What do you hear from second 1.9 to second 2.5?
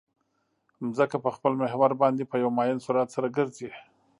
باندې په یو